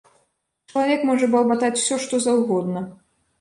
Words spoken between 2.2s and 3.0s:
заўгодна.